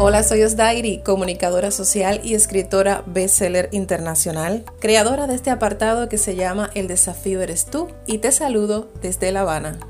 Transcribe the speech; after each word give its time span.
Hola, 0.00 0.22
soy 0.22 0.44
Osdairi, 0.44 0.98
comunicadora 0.98 1.72
social 1.72 2.20
y 2.22 2.34
escritora 2.34 3.02
bestseller 3.06 3.68
internacional, 3.72 4.64
creadora 4.78 5.26
de 5.26 5.34
este 5.34 5.50
apartado 5.50 6.08
que 6.08 6.18
se 6.18 6.36
llama 6.36 6.70
El 6.76 6.86
desafío 6.86 7.40
eres 7.40 7.66
tú 7.66 7.88
y 8.06 8.18
te 8.18 8.30
saludo 8.30 8.92
desde 9.02 9.32
La 9.32 9.40
Habana. 9.40 9.80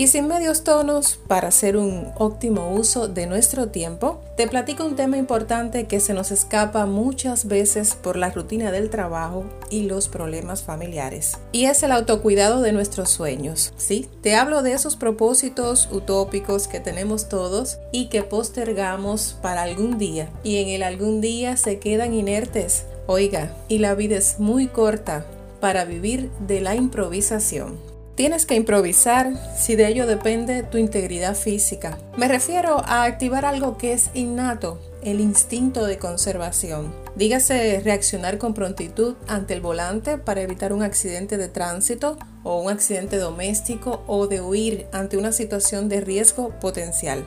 Y 0.00 0.06
sin 0.06 0.28
medios 0.28 0.64
tonos, 0.64 1.18
para 1.28 1.48
hacer 1.48 1.76
un 1.76 2.10
óptimo 2.16 2.72
uso 2.72 3.06
de 3.06 3.26
nuestro 3.26 3.68
tiempo, 3.68 4.22
te 4.34 4.48
platico 4.48 4.82
un 4.82 4.96
tema 4.96 5.18
importante 5.18 5.84
que 5.84 6.00
se 6.00 6.14
nos 6.14 6.30
escapa 6.30 6.86
muchas 6.86 7.46
veces 7.46 7.96
por 7.96 8.16
la 8.16 8.30
rutina 8.30 8.72
del 8.72 8.88
trabajo 8.88 9.44
y 9.68 9.82
los 9.82 10.08
problemas 10.08 10.62
familiares. 10.62 11.36
Y 11.52 11.66
es 11.66 11.82
el 11.82 11.92
autocuidado 11.92 12.62
de 12.62 12.72
nuestros 12.72 13.10
sueños. 13.10 13.74
Sí, 13.76 14.08
te 14.22 14.36
hablo 14.36 14.62
de 14.62 14.72
esos 14.72 14.96
propósitos 14.96 15.90
utópicos 15.92 16.66
que 16.66 16.80
tenemos 16.80 17.28
todos 17.28 17.76
y 17.92 18.06
que 18.06 18.22
postergamos 18.22 19.36
para 19.42 19.64
algún 19.64 19.98
día. 19.98 20.30
Y 20.42 20.62
en 20.62 20.68
el 20.68 20.82
algún 20.82 21.20
día 21.20 21.58
se 21.58 21.78
quedan 21.78 22.14
inertes. 22.14 22.86
Oiga, 23.06 23.54
y 23.68 23.80
la 23.80 23.94
vida 23.94 24.16
es 24.16 24.40
muy 24.40 24.66
corta 24.66 25.26
para 25.60 25.84
vivir 25.84 26.30
de 26.48 26.62
la 26.62 26.74
improvisación. 26.74 27.90
Tienes 28.20 28.44
que 28.44 28.54
improvisar 28.54 29.32
si 29.56 29.76
de 29.76 29.88
ello 29.88 30.06
depende 30.06 30.62
tu 30.62 30.76
integridad 30.76 31.34
física. 31.34 31.96
Me 32.18 32.28
refiero 32.28 32.82
a 32.84 33.04
activar 33.04 33.46
algo 33.46 33.78
que 33.78 33.94
es 33.94 34.10
innato, 34.12 34.78
el 35.02 35.20
instinto 35.20 35.86
de 35.86 35.96
conservación. 35.96 36.92
Dígase 37.16 37.80
reaccionar 37.80 38.36
con 38.36 38.52
prontitud 38.52 39.14
ante 39.26 39.54
el 39.54 39.62
volante 39.62 40.18
para 40.18 40.42
evitar 40.42 40.74
un 40.74 40.82
accidente 40.82 41.38
de 41.38 41.48
tránsito 41.48 42.18
o 42.42 42.60
un 42.60 42.70
accidente 42.70 43.16
doméstico 43.16 44.04
o 44.06 44.26
de 44.26 44.42
huir 44.42 44.86
ante 44.92 45.16
una 45.16 45.32
situación 45.32 45.88
de 45.88 46.02
riesgo 46.02 46.50
potencial. 46.60 47.24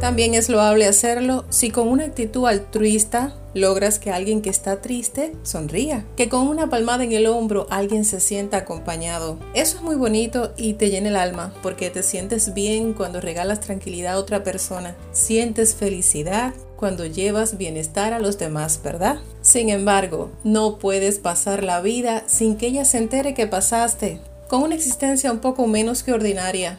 También 0.00 0.34
es 0.34 0.48
loable 0.48 0.86
hacerlo 0.86 1.44
si 1.48 1.70
con 1.70 1.88
una 1.88 2.04
actitud 2.04 2.46
altruista 2.46 3.34
logras 3.52 3.98
que 3.98 4.12
alguien 4.12 4.42
que 4.42 4.50
está 4.50 4.80
triste 4.80 5.32
sonría, 5.42 6.04
que 6.16 6.28
con 6.28 6.46
una 6.46 6.70
palmada 6.70 7.02
en 7.02 7.12
el 7.12 7.26
hombro 7.26 7.66
alguien 7.68 8.04
se 8.04 8.20
sienta 8.20 8.58
acompañado. 8.58 9.38
Eso 9.54 9.78
es 9.78 9.82
muy 9.82 9.96
bonito 9.96 10.52
y 10.56 10.74
te 10.74 10.90
llena 10.90 11.08
el 11.08 11.16
alma 11.16 11.52
porque 11.62 11.90
te 11.90 12.04
sientes 12.04 12.54
bien 12.54 12.92
cuando 12.92 13.20
regalas 13.20 13.60
tranquilidad 13.60 14.14
a 14.14 14.18
otra 14.18 14.44
persona, 14.44 14.94
sientes 15.10 15.74
felicidad 15.74 16.54
cuando 16.76 17.04
llevas 17.04 17.58
bienestar 17.58 18.12
a 18.12 18.20
los 18.20 18.38
demás, 18.38 18.80
¿verdad? 18.84 19.18
Sin 19.42 19.68
embargo, 19.68 20.30
no 20.44 20.78
puedes 20.78 21.18
pasar 21.18 21.64
la 21.64 21.80
vida 21.80 22.22
sin 22.28 22.56
que 22.56 22.68
ella 22.68 22.84
se 22.84 22.98
entere 22.98 23.34
que 23.34 23.48
pasaste, 23.48 24.20
con 24.46 24.62
una 24.62 24.76
existencia 24.76 25.32
un 25.32 25.40
poco 25.40 25.66
menos 25.66 26.04
que 26.04 26.12
ordinaria. 26.12 26.78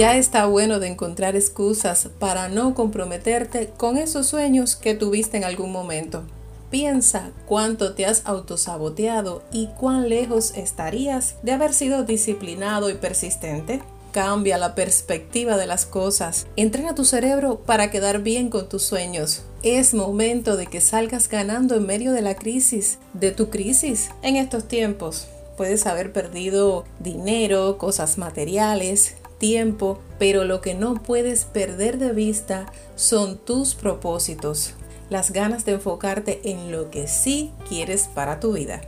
Ya 0.00 0.16
está 0.16 0.46
bueno 0.46 0.80
de 0.80 0.86
encontrar 0.86 1.36
excusas 1.36 2.08
para 2.18 2.48
no 2.48 2.74
comprometerte 2.74 3.68
con 3.76 3.98
esos 3.98 4.28
sueños 4.28 4.74
que 4.74 4.94
tuviste 4.94 5.36
en 5.36 5.44
algún 5.44 5.72
momento. 5.72 6.22
Piensa 6.70 7.32
cuánto 7.44 7.92
te 7.92 8.06
has 8.06 8.22
autosaboteado 8.24 9.42
y 9.52 9.66
cuán 9.78 10.08
lejos 10.08 10.54
estarías 10.56 11.34
de 11.42 11.52
haber 11.52 11.74
sido 11.74 12.04
disciplinado 12.04 12.88
y 12.88 12.94
persistente. 12.94 13.82
Cambia 14.10 14.56
la 14.56 14.74
perspectiva 14.74 15.58
de 15.58 15.66
las 15.66 15.84
cosas. 15.84 16.46
Entrena 16.56 16.94
tu 16.94 17.04
cerebro 17.04 17.58
para 17.58 17.90
quedar 17.90 18.22
bien 18.22 18.48
con 18.48 18.70
tus 18.70 18.84
sueños. 18.84 19.42
Es 19.62 19.92
momento 19.92 20.56
de 20.56 20.66
que 20.66 20.80
salgas 20.80 21.28
ganando 21.28 21.74
en 21.74 21.84
medio 21.84 22.12
de 22.12 22.22
la 22.22 22.36
crisis, 22.36 22.96
de 23.12 23.32
tu 23.32 23.50
crisis 23.50 24.08
en 24.22 24.36
estos 24.36 24.66
tiempos. 24.66 25.28
Puedes 25.58 25.86
haber 25.86 26.10
perdido 26.10 26.86
dinero, 27.00 27.76
cosas 27.76 28.16
materiales, 28.16 29.16
tiempo, 29.40 29.98
pero 30.20 30.44
lo 30.44 30.60
que 30.60 30.74
no 30.74 30.94
puedes 30.94 31.44
perder 31.46 31.98
de 31.98 32.12
vista 32.12 32.66
son 32.94 33.38
tus 33.38 33.74
propósitos, 33.74 34.74
las 35.08 35.32
ganas 35.32 35.64
de 35.64 35.72
enfocarte 35.72 36.40
en 36.44 36.70
lo 36.70 36.90
que 36.90 37.08
sí 37.08 37.50
quieres 37.68 38.08
para 38.14 38.38
tu 38.38 38.52
vida. 38.52 38.82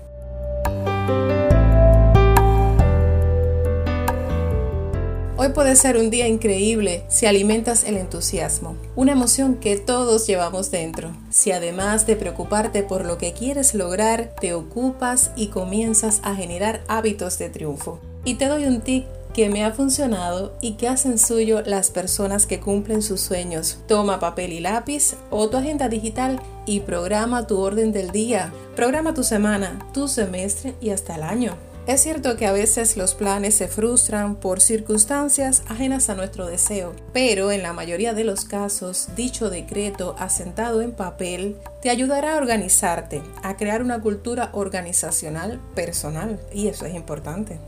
Hoy 5.45 5.49
puede 5.49 5.75
ser 5.75 5.97
un 5.97 6.09
día 6.09 6.29
increíble 6.29 7.03
si 7.09 7.27
alimentas 7.27 7.83
el 7.83 7.97
entusiasmo, 7.97 8.77
una 8.95 9.11
emoción 9.11 9.57
que 9.57 9.77
todos 9.77 10.25
llevamos 10.29 10.71
dentro. 10.71 11.11
Si 11.31 11.51
además 11.51 12.07
de 12.07 12.15
preocuparte 12.15 12.85
por 12.85 13.05
lo 13.05 13.19
que 13.19 13.33
quieres 13.33 13.75
lograr, 13.75 14.37
te 14.41 14.55
ocupas 14.55 15.33
y 15.35 15.49
comienzas 15.49 16.21
a 16.23 16.37
generar 16.37 16.83
hábitos 16.87 17.39
de 17.39 17.49
triunfo. 17.49 17.99
Y 18.25 18.35
te 18.35 18.47
doy 18.47 18.67
un 18.67 18.83
tip 18.83 19.05
que 19.35 19.49
me 19.49 19.65
ha 19.65 19.73
funcionado 19.73 20.53
y 20.61 20.73
que 20.73 20.89
hacen 20.89 21.19
suyo 21.19 21.63
las 21.63 21.91
personas 21.91 22.47
que 22.47 22.61
cumplen 22.61 23.03
sus 23.03 23.21
sueños. 23.21 23.79
Toma 23.87 24.21
papel 24.21 24.53
y 24.53 24.61
lápiz 24.61 25.15
o 25.31 25.49
tu 25.49 25.57
agenda 25.57 25.89
digital 25.89 26.41
y 26.67 26.81
programa 26.81 27.47
tu 27.47 27.59
orden 27.59 27.93
del 27.93 28.11
día. 28.11 28.53
Programa 28.77 29.15
tu 29.15 29.25
semana, 29.25 29.79
tu 29.93 30.09
semestre 30.09 30.75
y 30.81 30.91
hasta 30.91 31.17
el 31.17 31.23
año. 31.23 31.57
Es 31.85 32.03
cierto 32.03 32.37
que 32.37 32.47
a 32.47 32.53
veces 32.53 32.97
los 32.97 33.15
planes 33.15 33.57
se 33.57 33.67
frustran 33.67 34.37
por 34.37 34.61
circunstancias 34.61 35.65
ajenas 35.67 36.11
a 36.11 36.15
nuestro 36.15 36.47
deseo, 36.47 36.95
pero 37.13 37.51
en 37.51 37.65
la 37.65 37.73
mayoría 37.73 38.15
de 38.15 38.23
los 38.23 38.45
casos, 38.45 39.09
dicho 39.17 39.51
decreto 39.51 40.15
asentado 40.17 40.81
en 40.81 40.93
papel 40.93 41.57
te 41.81 41.91
ayudará 41.91 42.35
a 42.35 42.37
organizarte, 42.37 43.21
a 43.43 43.57
crear 43.57 43.83
una 43.83 44.01
cultura 44.01 44.51
organizacional 44.53 45.61
personal, 45.75 46.39
y 46.53 46.69
eso 46.69 46.87
es 46.87 46.95
importante. 46.95 47.59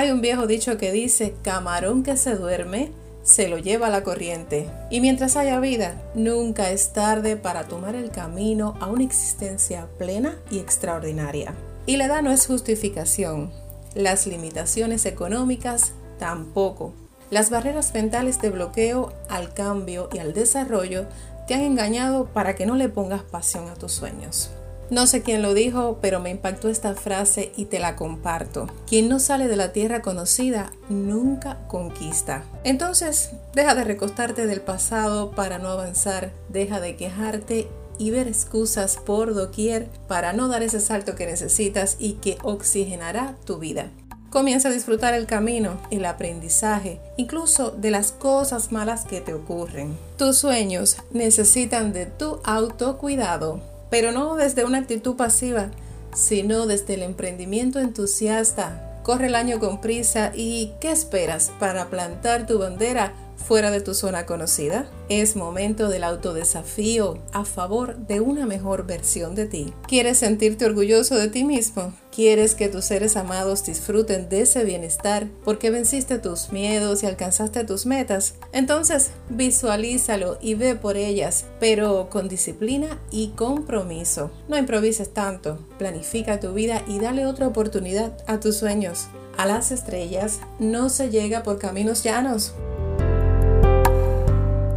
Hay 0.00 0.10
un 0.12 0.22
viejo 0.22 0.46
dicho 0.46 0.78
que 0.78 0.92
dice, 0.92 1.34
camarón 1.42 2.02
que 2.02 2.16
se 2.16 2.34
duerme, 2.34 2.90
se 3.22 3.48
lo 3.48 3.58
lleva 3.58 3.90
la 3.90 4.02
corriente. 4.02 4.66
Y 4.88 5.02
mientras 5.02 5.36
haya 5.36 5.60
vida, 5.60 6.00
nunca 6.14 6.70
es 6.70 6.94
tarde 6.94 7.36
para 7.36 7.68
tomar 7.68 7.94
el 7.94 8.10
camino 8.10 8.78
a 8.80 8.86
una 8.86 9.04
existencia 9.04 9.88
plena 9.98 10.38
y 10.50 10.58
extraordinaria. 10.58 11.52
Y 11.84 11.98
la 11.98 12.06
edad 12.06 12.22
no 12.22 12.32
es 12.32 12.46
justificación. 12.46 13.52
Las 13.94 14.26
limitaciones 14.26 15.04
económicas 15.04 15.92
tampoco. 16.18 16.94
Las 17.28 17.50
barreras 17.50 17.92
mentales 17.92 18.40
de 18.40 18.48
bloqueo 18.48 19.12
al 19.28 19.52
cambio 19.52 20.08
y 20.14 20.18
al 20.20 20.32
desarrollo 20.32 21.08
te 21.46 21.52
han 21.52 21.60
engañado 21.60 22.24
para 22.24 22.54
que 22.54 22.64
no 22.64 22.74
le 22.74 22.88
pongas 22.88 23.22
pasión 23.22 23.68
a 23.68 23.74
tus 23.74 23.92
sueños. 23.92 24.50
No 24.90 25.06
sé 25.06 25.22
quién 25.22 25.40
lo 25.40 25.54
dijo, 25.54 25.98
pero 26.02 26.18
me 26.18 26.30
impactó 26.30 26.68
esta 26.68 26.96
frase 26.96 27.52
y 27.56 27.66
te 27.66 27.78
la 27.78 27.94
comparto. 27.94 28.66
Quien 28.88 29.08
no 29.08 29.20
sale 29.20 29.46
de 29.46 29.54
la 29.54 29.72
tierra 29.72 30.02
conocida 30.02 30.72
nunca 30.88 31.58
conquista. 31.68 32.42
Entonces, 32.64 33.30
deja 33.54 33.76
de 33.76 33.84
recostarte 33.84 34.48
del 34.48 34.60
pasado 34.60 35.30
para 35.30 35.58
no 35.60 35.68
avanzar, 35.68 36.32
deja 36.48 36.80
de 36.80 36.96
quejarte 36.96 37.68
y 37.98 38.10
ver 38.10 38.26
excusas 38.26 38.96
por 38.96 39.32
doquier 39.32 39.86
para 40.08 40.32
no 40.32 40.48
dar 40.48 40.64
ese 40.64 40.80
salto 40.80 41.14
que 41.14 41.26
necesitas 41.26 41.96
y 42.00 42.14
que 42.14 42.38
oxigenará 42.42 43.36
tu 43.44 43.58
vida. 43.58 43.90
Comienza 44.30 44.70
a 44.70 44.72
disfrutar 44.72 45.14
el 45.14 45.26
camino, 45.26 45.80
el 45.90 46.04
aprendizaje, 46.04 47.00
incluso 47.16 47.70
de 47.70 47.90
las 47.90 48.10
cosas 48.10 48.72
malas 48.72 49.04
que 49.04 49.20
te 49.20 49.34
ocurren. 49.34 49.96
Tus 50.16 50.38
sueños 50.38 50.96
necesitan 51.12 51.92
de 51.92 52.06
tu 52.06 52.40
autocuidado 52.44 53.69
pero 53.90 54.12
no 54.12 54.36
desde 54.36 54.64
una 54.64 54.78
actitud 54.78 55.16
pasiva, 55.16 55.70
sino 56.14 56.66
desde 56.66 56.94
el 56.94 57.02
emprendimiento 57.02 57.80
entusiasta. 57.80 59.00
Corre 59.02 59.26
el 59.26 59.34
año 59.34 59.58
con 59.58 59.80
prisa 59.80 60.32
y 60.34 60.72
¿qué 60.80 60.90
esperas 60.90 61.52
para 61.58 61.90
plantar 61.90 62.46
tu 62.46 62.58
bandera 62.58 63.12
fuera 63.44 63.70
de 63.70 63.80
tu 63.80 63.94
zona 63.94 64.26
conocida? 64.26 64.90
Es 65.08 65.36
momento 65.36 65.88
del 65.88 66.04
autodesafío 66.04 67.18
a 67.32 67.44
favor 67.44 67.96
de 67.96 68.20
una 68.20 68.46
mejor 68.46 68.86
versión 68.86 69.34
de 69.34 69.46
ti. 69.46 69.72
¿Quieres 69.88 70.18
sentirte 70.18 70.64
orgulloso 70.64 71.16
de 71.16 71.28
ti 71.28 71.44
mismo? 71.44 71.92
¿Quieres 72.14 72.54
que 72.54 72.68
tus 72.68 72.84
seres 72.84 73.16
amados 73.16 73.64
disfruten 73.64 74.28
de 74.28 74.42
ese 74.42 74.64
bienestar 74.64 75.28
porque 75.44 75.70
venciste 75.70 76.18
tus 76.18 76.52
miedos 76.52 77.02
y 77.02 77.06
alcanzaste 77.06 77.64
tus 77.64 77.86
metas? 77.86 78.34
Entonces 78.52 79.10
visualízalo 79.28 80.38
y 80.40 80.54
ve 80.54 80.74
por 80.74 80.96
ellas, 80.96 81.46
pero 81.60 82.08
con 82.10 82.28
disciplina 82.28 82.98
y 83.10 83.28
compromiso. 83.28 84.30
No 84.48 84.58
improvises 84.58 85.14
tanto, 85.14 85.58
planifica 85.78 86.40
tu 86.40 86.52
vida 86.52 86.82
y 86.86 86.98
dale 86.98 87.26
otra 87.26 87.46
oportunidad 87.46 88.16
a 88.26 88.40
tus 88.40 88.56
sueños. 88.56 89.06
A 89.36 89.46
las 89.46 89.70
estrellas 89.70 90.40
no 90.58 90.90
se 90.90 91.10
llega 91.10 91.42
por 91.42 91.58
caminos 91.58 92.02
llanos. 92.02 92.52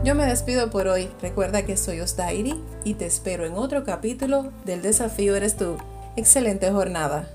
Yo 0.03 0.15
me 0.15 0.25
despido 0.25 0.69
por 0.69 0.89
hoy. 0.89 1.09
Recuerda 1.21 1.65
que 1.65 1.77
soy 1.77 2.01
Osdairi 2.01 2.61
y 2.83 2.95
te 2.95 3.05
espero 3.05 3.45
en 3.45 3.53
otro 3.53 3.85
capítulo 3.85 4.51
del 4.65 4.81
desafío 4.81 5.33
Eres 5.33 5.55
tú. 5.55 5.77
Excelente 6.17 6.69
jornada. 6.71 7.29